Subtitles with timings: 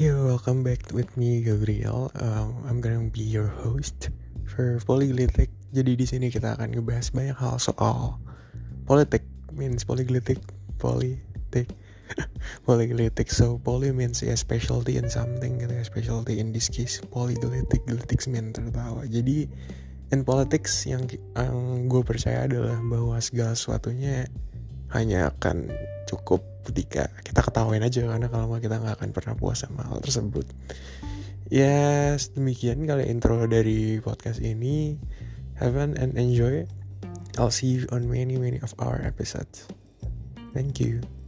[0.00, 2.08] Yo, welcome back with me Gabriel.
[2.16, 4.08] Um, I'm gonna be your host
[4.48, 5.52] for Polyglitic.
[5.76, 8.16] Jadi di sini kita akan ngebahas banyak hal soal
[8.88, 9.20] politik.
[9.52, 10.40] Means polyglitic,
[10.80, 11.68] politik,
[12.64, 13.28] polyglitic.
[13.28, 15.84] So poly means ya specialty in something gitu ya.
[15.84, 19.04] Specialty in this case polyglitic, glitics mean tertawa.
[19.04, 19.52] Jadi
[20.16, 24.32] in politics yang yang gue percaya adalah bahwa segala sesuatunya
[24.96, 25.68] hanya akan
[26.10, 30.44] cukup ketika kita ketahuin aja karena kalau kita nggak akan pernah puas sama hal tersebut.
[31.50, 34.98] Ya yes, demikian kali intro dari podcast ini.
[35.62, 36.66] Have fun and enjoy.
[37.38, 39.70] I'll see you on many many of our episodes.
[40.50, 41.19] Thank you